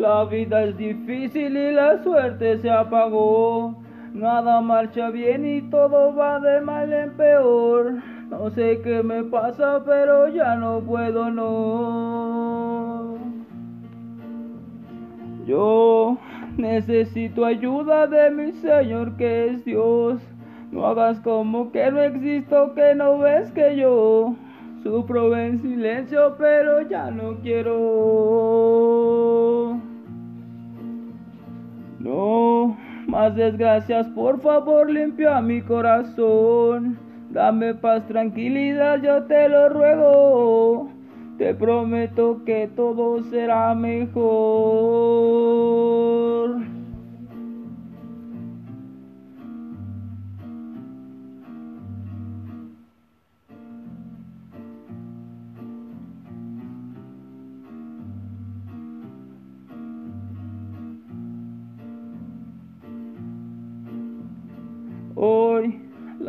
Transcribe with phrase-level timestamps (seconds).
[0.00, 3.76] La vida es difícil y la suerte se apagó.
[4.14, 7.96] Nada marcha bien y todo va de mal en peor.
[8.30, 13.18] No sé qué me pasa, pero ya no puedo, no.
[15.46, 16.16] Yo
[16.56, 20.22] necesito ayuda de mi Señor que es Dios.
[20.72, 24.34] No hagas como que no existo, que no ves que yo
[24.82, 29.49] sufro en silencio, pero ya no quiero.
[33.28, 36.98] Desgracias, por favor, limpia mi corazón.
[37.30, 40.88] Dame paz, tranquilidad, yo te lo ruego.
[41.38, 44.20] Te prometo que todo será mejor.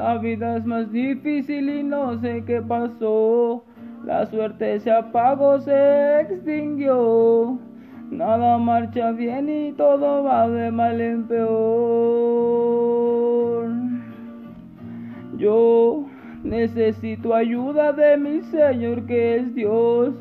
[0.00, 3.62] La vida es más difícil y no sé qué pasó.
[4.06, 7.58] La suerte se apagó, se extinguió.
[8.10, 11.50] Nada marcha bien y todo va de mal en peor.
[15.36, 16.06] Yo
[16.44, 20.14] necesito ayuda de mi Señor que es Dios.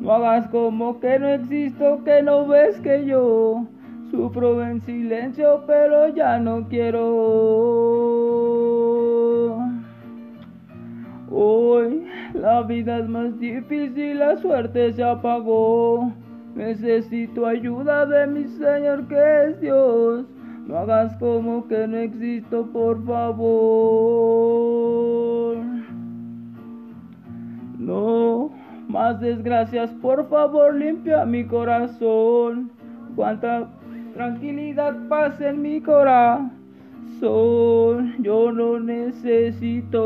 [0.00, 3.66] No hagas como que no existo, que no ves que yo
[4.10, 8.65] sufro en silencio, pero ya no quiero.
[11.30, 16.12] Hoy la vida es más difícil, la suerte se apagó.
[16.54, 20.24] Necesito ayuda de mi Señor que es Dios.
[20.66, 24.16] No hagas como que no existo, por favor.
[27.78, 28.50] No,
[28.88, 32.70] más desgracias, por favor, limpia mi corazón.
[33.14, 33.68] Cuánta
[34.14, 36.55] tranquilidad, paz en mi corazón.
[38.18, 40.02] Yo no necesito.